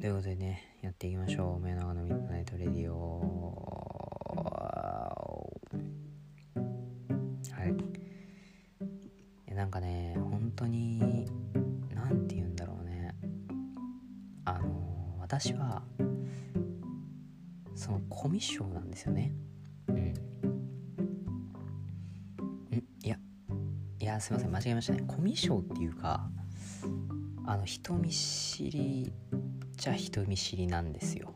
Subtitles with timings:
[0.00, 1.62] ということでねやっていきましょう。
[1.62, 3.20] 目ののミッドナイトレディオ。
[7.52, 7.74] はい。
[9.46, 11.28] えなんかね本当に
[11.94, 13.14] なんて言うんだろうね。
[14.46, 15.82] あの私は
[17.74, 19.34] そのコミュ障なんですよね。
[19.88, 19.96] うん。
[19.96, 20.14] ん？
[23.04, 23.18] いや
[23.98, 24.50] いやすいません。
[24.50, 25.04] 間違えましたね。
[25.06, 26.30] コミュ障っていうか
[27.44, 29.12] あの人見知り
[29.80, 31.32] じゃ人見知りなんですよ。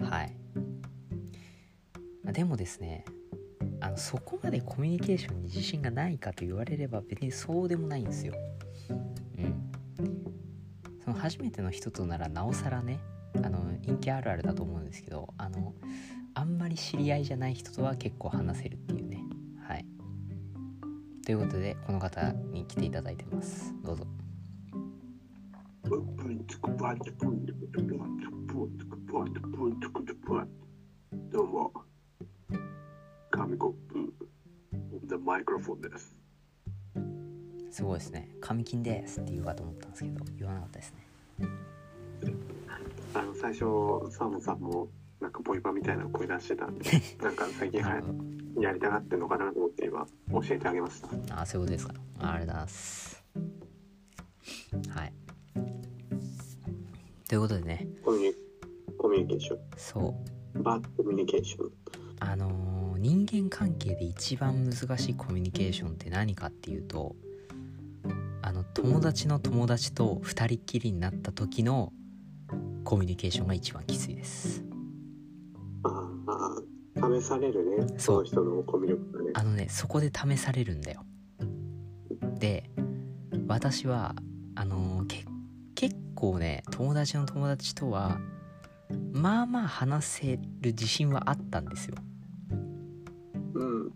[0.00, 0.34] はい。
[2.24, 3.04] までもですね
[3.80, 8.34] あのそこまでコミュニケーションに自信がないかと言われれば別にそうでもないんですよ。
[8.90, 9.70] うん。
[11.04, 12.98] その初めての人とならなおさらね
[13.36, 15.74] あの陰キャあるあるだと思うんですけどあの
[16.34, 19.22] あんまり知り合いじゃない人とは結構話せるっていうね。
[19.64, 19.86] はい。
[21.24, 23.72] ということでこの方に来ていただいてます。
[23.84, 24.04] どうぞ。
[31.32, 31.72] どうも、
[33.30, 34.12] 紙コップ、
[35.06, 36.14] The マイクロフォンです。
[37.70, 41.08] すごいですね「神金です」って言うかと思ったんですけど言わなかったですね
[43.14, 43.60] あの、最初、
[44.10, 44.88] サーモンさんも、
[45.20, 46.84] なんかボイパみたいな声出してたんで、
[47.22, 48.02] なんか最近はや
[48.60, 51.40] やりたがってんのかなと思って今、教えてあげました。
[51.40, 53.24] あそういうことですかあありがとうございます
[54.90, 55.17] はい
[57.28, 58.34] ということでねコミュニ
[58.96, 59.58] コミュニケーション。
[59.76, 60.16] そ
[60.54, 61.70] うバッドコミュニケーション。
[62.20, 67.14] あのー人間関係で一番難しいコミュニケーションって何かっていうと
[68.42, 71.92] あの友達の友達と二人っきりになった時の
[72.82, 74.64] コミュニケーションが一番きついです
[75.84, 79.30] ああ、試されるね、その人のコミュ力がね。
[79.34, 81.04] あのねそこで試されるんだよ
[82.40, 82.68] で
[83.46, 84.16] 私は
[84.56, 85.24] あのーけ
[85.80, 88.18] 結構ね友達の友達とは
[89.12, 90.40] まあまあ話せる
[90.72, 91.94] 自信はあったんですよ
[93.54, 93.92] うん。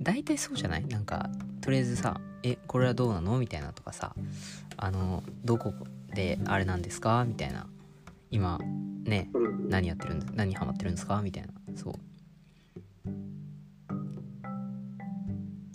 [0.00, 0.86] 大体そうじゃない？
[0.86, 1.28] なんか
[1.60, 4.14] とりあえずさ「えこれはどうなの?」みたいなとかさ
[4.78, 5.74] 「あのどこ
[6.14, 7.66] であれなんですか?」みたいな
[8.30, 8.58] 「今
[9.02, 9.68] ねうん。
[9.68, 11.94] 何やってるんです何ハマってるんですか?」みたいなそう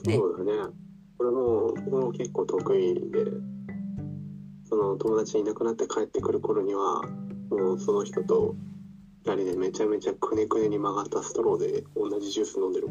[0.08, 0.74] ねそうだね。
[1.18, 1.74] これも、
[2.06, 3.31] も結構得意で、そ
[4.84, 7.04] の友達いなくなって帰ってくる頃には、
[7.50, 8.56] もうその人と
[9.26, 12.90] 二人でめちゃめちゃくねくねに曲がったストローで同じジュース飲んでる。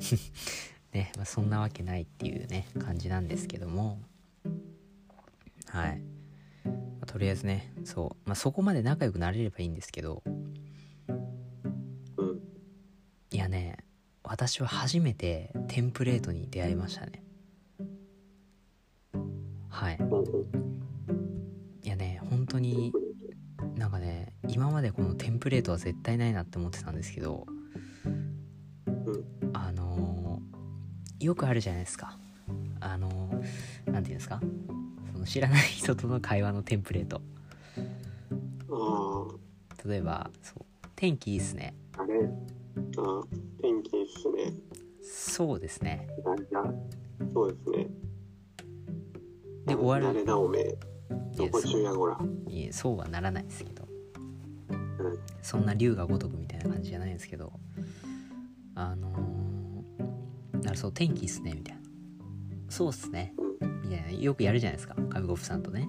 [0.92, 3.98] ね、まあ、そんなわけないっていうね感じなんですけども
[5.68, 6.02] はい、
[6.64, 6.72] ま
[7.02, 10.22] あとりあえずねそう、まあ、そこまで仲良くなれればいいんですけど
[12.18, 12.40] うん。
[13.30, 13.78] いやね
[14.22, 17.24] 私は初めてテンプレートに出会いましたね
[19.70, 19.92] は。
[19.92, 20.61] い
[25.42, 27.46] プレートは絶対ないなって思ってたんですけど
[29.52, 32.16] あのーよくあるじゃないですか
[32.78, 34.40] あのーなんていうんですか？
[35.12, 37.20] その知らない人との会話のテンプレート
[38.70, 39.26] あ
[39.88, 40.64] 例えばそう
[40.94, 42.20] 天気いいっすねあ、あれ？
[42.24, 43.22] ああ、
[43.60, 44.54] 天気いいっすね。
[45.02, 46.06] そうですね。
[47.34, 47.88] そうですね。
[49.66, 50.78] で終わる誰だおめえ。
[51.36, 52.16] どこ中やごら。
[52.48, 53.81] いえそうはならないですけどうん。
[55.42, 57.52] そんな竜が如くみたいな感じじゃないんですけど
[58.74, 61.82] あのー、だからそう天気っすねみたいな
[62.68, 63.34] そうっすね
[63.82, 65.88] みたいなよくやるじゃないですか上国さんとね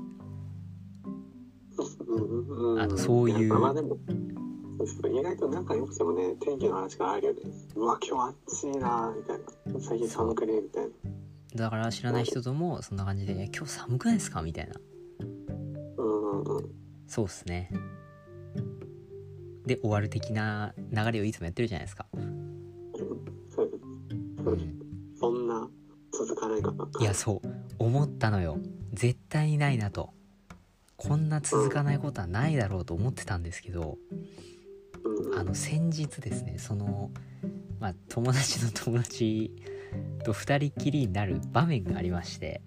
[1.77, 2.81] うん。
[2.81, 7.39] あのそういう意外と仲良くてもね、天気の話があるよね。
[7.75, 9.39] うわ、今日暑いなみたい
[9.73, 9.79] な。
[9.79, 10.89] 最近寒くねみたいな。
[11.55, 14.73] だから知らない人ともそんな感じで「え今日寒くないですか?」みたいな
[15.97, 16.71] うんうんうん。
[17.05, 17.69] 「そうっすね」
[19.65, 22.05] で終わる的な流れをいつもやってるじゃないですか、
[25.19, 25.69] そん、な
[26.11, 26.89] 続かないかな。
[26.99, 27.47] いやそう。
[27.79, 28.57] 思ったのよ。
[28.93, 30.11] 絶対にないなと。
[30.97, 33.97] こんな続かないことはないだろうと思ってたんですけど
[35.03, 37.11] うん、あの先日ですねその
[37.79, 39.51] まあ友達の友達
[40.23, 42.61] と二人っきりになる場面がありまして。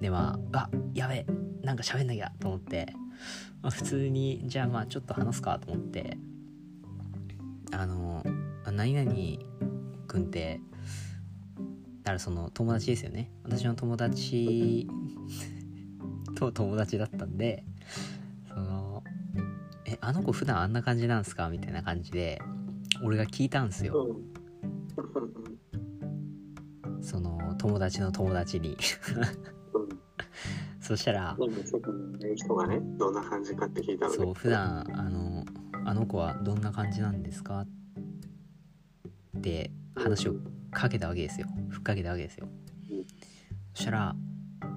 [0.00, 1.26] でまああやべえ
[1.62, 2.94] なんか喋んなきゃと思って、
[3.62, 6.16] まあ、普通にじゃあまあちょっと話すかと思って
[7.72, 8.24] あの
[8.64, 9.10] あ何々
[10.06, 10.60] くんって
[12.02, 14.88] だからその友達ですよね私の友達
[16.36, 17.64] と友達だったんで
[18.48, 19.04] その
[19.86, 22.40] 「えあの子普段あんな感じなんすか?」みたいな感じで
[23.02, 24.12] 俺が聞いたんですよう
[26.98, 27.02] ん。
[27.02, 28.76] その友達の友達にうん。
[30.90, 31.36] そそしたら
[32.34, 34.16] 人がねどんな感じかって聞いたので。
[34.18, 35.44] そう普段あの
[35.84, 37.64] あの子はどんな感じなんですか？
[39.38, 40.34] って話を
[40.72, 41.46] かけたわけですよ。
[41.68, 42.48] ふっかけたわけですよ。
[42.90, 43.06] うん
[43.72, 44.16] そしたら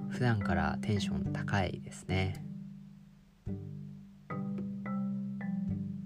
[0.08, 2.44] 普段からテンション高いですね。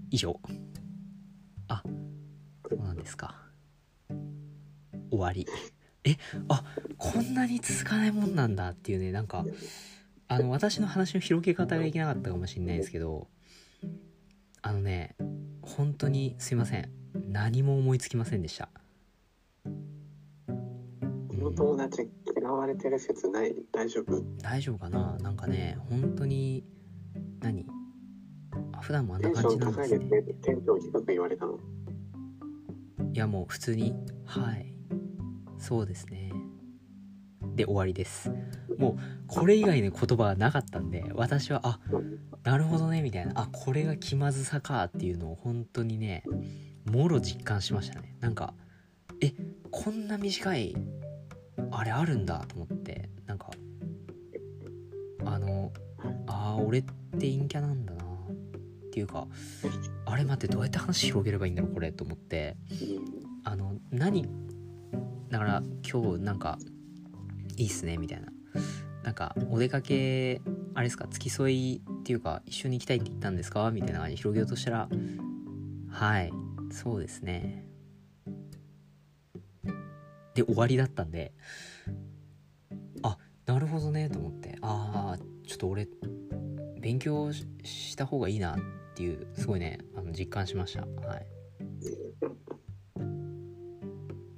[0.09, 0.39] 以上。
[1.67, 1.83] あ
[2.67, 3.35] そうなんですか。
[5.11, 5.45] 終わり。
[6.03, 6.15] え
[6.47, 6.63] あ
[6.97, 9.45] こんなに続かないもんなんだっていうねなんか
[10.31, 13.27] あの私の話の広げ方がいけなかったかもしれないですけど
[14.61, 15.15] あのね
[15.63, 16.89] 本当にすいません。
[17.27, 18.69] 何も思いつきませんでした。
[20.45, 20.53] こ
[21.35, 22.07] の友達
[22.39, 23.55] 嫌われてる説ない？
[23.71, 24.23] 大丈夫？
[24.41, 25.17] 大丈夫かな？
[25.19, 26.63] なんかね本当に
[27.39, 27.65] 何？
[28.73, 29.99] あ普段もあんな感じなんですね。
[29.99, 31.57] 高いですねテンション低く言われたの。
[33.13, 34.75] いやもう普通に「はい。
[35.57, 36.31] そうですね」
[37.55, 38.31] で終わりです
[38.79, 38.97] もう
[39.27, 41.79] これ以外の言葉がなかったんで私はあ
[42.43, 43.33] なるほどねみたいな。
[43.35, 46.23] あこれが気まずさかっていうのを本当にね
[46.85, 48.15] もろ実感しましたね。
[48.21, 48.53] なんか
[49.21, 49.33] え
[49.69, 50.75] こんな短い
[51.71, 53.09] あれあるんだと思って。
[53.27, 53.51] なんか
[55.25, 55.71] あの
[56.25, 58.03] あー俺って陰キャなんだな。
[58.03, 59.27] っていうか
[60.05, 62.55] あれ待ってどうやって話広げればいいんだろうこれと思って。
[63.43, 64.25] あの何
[65.29, 66.57] だから今日なんか
[67.57, 68.27] いいっすねみたいな
[69.03, 70.41] なんかお出かけ
[70.73, 73.71] あれですか付き添いっていうか一緒に行きたいって言ったんですか？
[73.71, 74.89] みたいな感じ広げようとしたら。
[75.89, 76.31] はい
[76.71, 77.65] そうですね。
[80.35, 81.33] で終わりだったんで。
[83.01, 84.57] あなるほどねと思って。
[84.61, 85.87] ああちょっと俺
[86.79, 88.59] 勉強した方がいいなっ
[88.95, 90.81] ていうすごいねあの実感しました。
[90.81, 91.25] はい。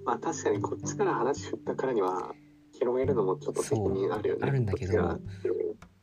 [0.06, 2.34] まあ確かにこっちから話振ったからには
[2.92, 4.42] 広げるのもちょっと責任あるよね。
[4.44, 5.20] あるんだけど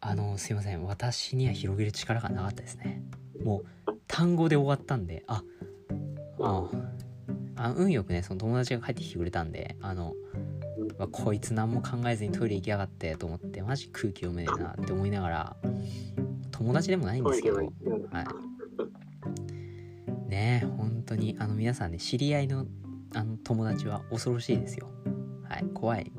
[0.01, 0.85] あのすいません。
[0.85, 3.03] 私には広げる力がなかったですね。
[3.45, 5.43] もう単語で終わったんであ
[6.41, 6.69] あ
[7.57, 10.15] あ運よくねその友達が帰ってきてくれたんであの
[10.79, 15.57] うわこいつ何も考えずにトイレ行きやがってと思ってマジ空気読めねえなって思いながら
[16.51, 18.27] 友達でもないんですけどははい。
[20.29, 22.67] ねえ本当にあの皆さんね知り合いの
[23.15, 24.89] あの友達は恐ろしいですよ。
[25.49, 26.13] はい怖い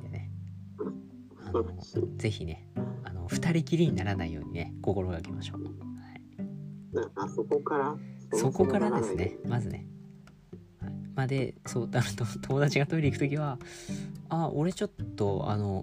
[1.50, 1.52] あ
[2.00, 2.68] のぜひね
[3.04, 7.98] あの二人きりにならないようにね心がけましょう、はい、あそこから
[8.34, 9.88] そこからですねまずね、
[10.80, 13.60] はい、まあでそうあのと友達がトイレ行く時は
[14.30, 15.82] 「あ俺ちょっとあの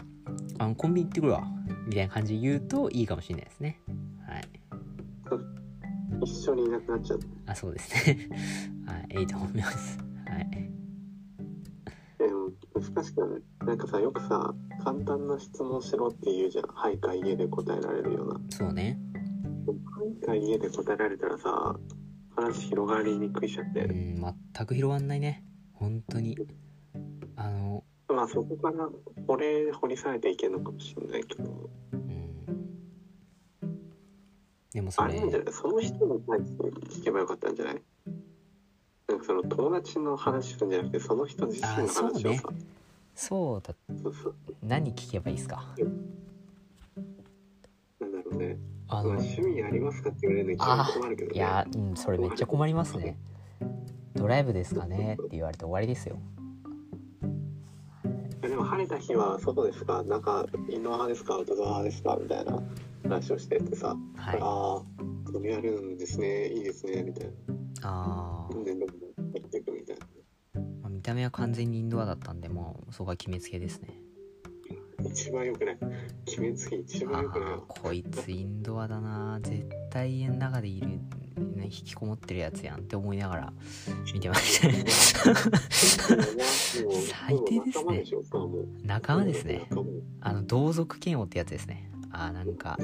[0.59, 1.45] あのコンビニ行ってくるわ」
[1.87, 3.81] みたいな感じで言うといいかもしれないですね。
[4.27, 4.49] はい。
[6.23, 7.21] 一緒にいなくなっちゃう。
[7.47, 8.29] あそうですね。
[8.87, 9.21] はい。
[9.21, 9.99] いいと思います。
[10.27, 10.86] はい
[12.81, 18.41] 難しくないなんかさよくさ簡単な質問しろって言うじゃん「はい」か「家」で答えられるような。
[18.51, 18.99] そうね
[19.97, 21.77] 「はい」か「家」で答えられたらさ
[22.37, 25.45] 話広がりにくいじゃんね、うん全く広がんないね。
[25.73, 26.37] 本当に。
[27.37, 28.89] あのまあそこから
[29.27, 31.71] 掘れ掘り下げていけるのかもしれないけど。
[31.93, 32.45] うん。
[34.73, 35.53] でもそれあれなんじゃない？
[35.53, 36.63] その人に対して
[37.01, 37.83] 聞けばよかったんじゃない？
[39.09, 42.43] なんかその友達の話するんじゃなくてその人自身の話をさ
[43.17, 43.75] そうだ。
[44.63, 45.65] 何聞けばいいですか？
[47.99, 48.59] なんだろうね。
[48.89, 51.37] あのまあ趣味ありますかって言われるの一あ番困るけどね。
[51.37, 53.19] いやうんそれめっちゃ困りますね。
[54.15, 56.19] ドライブですかねって言われて終わりですよ。
[58.43, 60.03] でも晴れた日は外ですか？
[60.05, 61.35] 中インドア派ですか？
[61.35, 62.17] アウトドア派ですか？
[62.21, 62.63] みたいな
[63.03, 64.39] 話をしててさ、はい。
[64.41, 64.83] ああ
[65.33, 66.49] それやるんですね。
[66.53, 67.03] いいですね。
[67.03, 67.33] みたいな。
[67.83, 68.61] あど
[71.07, 74.01] た目は完全にインドアだったんでもうそこは決めつけですね。
[75.05, 75.79] 一番良くない。
[76.25, 77.49] 決めつけ一あ番良くない。
[77.51, 79.39] ーこいつインドアだな。
[79.43, 81.01] 絶対家の中でいる、ね、
[81.65, 83.53] 引きこもってるやつやんって思いながら
[84.13, 84.69] 見てました。
[84.69, 84.85] ね
[86.89, 88.05] 最低ですね。
[88.83, 89.69] 仲間ですね。
[90.21, 91.91] あの同族嫌悪ってやつですね。
[92.11, 92.79] あーなんか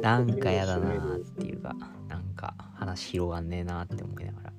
[0.00, 1.74] なんかやだなーっていうか
[2.08, 4.52] なんか話広がんねえなーって思いながら、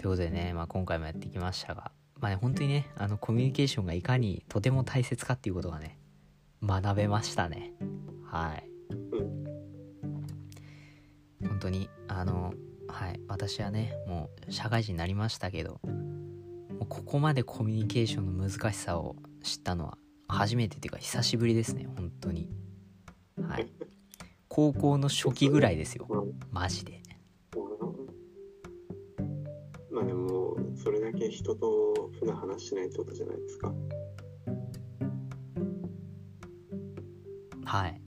[0.00, 5.98] ということでね、まあ、今回もやってきましたがまあね本当にねあのコミュニケーションがいかにとても大切かっていうことがね
[6.64, 7.72] 学べましたね。
[8.24, 8.66] はい。
[11.46, 12.54] 本当にあの
[12.88, 15.90] はい私はねもう社会人になりましたけども
[16.80, 22.48] うここまでコミュニケーションの難しさを知ったのは初めてっていうか久しぶりですね本当に。
[23.42, 23.66] はい。
[24.48, 26.06] 高校の初期ぐらいですよ。
[26.08, 26.40] うん。
[26.50, 27.02] マジで
[29.92, 33.72] まあでもそれだけ人と普段話しないってことじゃないですか。
[37.64, 38.00] はい。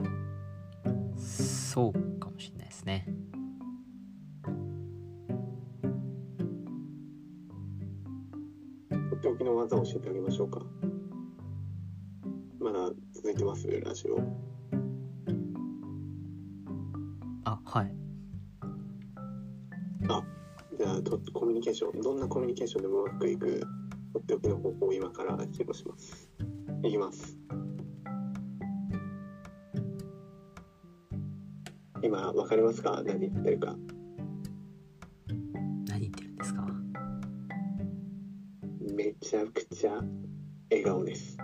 [1.17, 3.07] そうかもしれないですね。
[8.89, 10.61] とっておきの技を教えてあげましょうか。
[12.59, 13.67] まだ続いてます？
[13.67, 14.19] ラジオ。
[17.45, 17.95] あはい。
[20.09, 20.23] あ
[21.03, 23.61] とコミュニケーションどんなコミュニケーションでもうまくいく
[24.13, 26.29] とっておきの方法を今から披露します。
[26.83, 27.37] いきます。
[32.01, 33.01] 今わかりますか？
[33.05, 33.75] 何言ってるか。
[35.87, 36.67] 何言ってるんですか？
[38.95, 40.01] めちゃくちゃ
[40.69, 41.37] 笑顔です